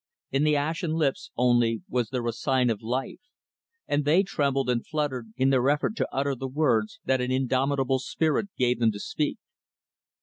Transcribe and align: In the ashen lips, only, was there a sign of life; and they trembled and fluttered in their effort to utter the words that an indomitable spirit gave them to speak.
In 0.31 0.43
the 0.43 0.55
ashen 0.55 0.93
lips, 0.93 1.29
only, 1.37 1.83
was 1.87 2.09
there 2.09 2.25
a 2.25 2.33
sign 2.33 2.71
of 2.71 2.81
life; 2.81 3.19
and 3.87 4.03
they 4.03 4.23
trembled 4.23 4.67
and 4.67 4.83
fluttered 4.83 5.31
in 5.37 5.51
their 5.51 5.69
effort 5.69 5.95
to 5.97 6.09
utter 6.11 6.33
the 6.33 6.47
words 6.47 6.99
that 7.05 7.21
an 7.21 7.29
indomitable 7.29 7.99
spirit 7.99 8.49
gave 8.57 8.79
them 8.79 8.91
to 8.93 8.99
speak. 8.99 9.37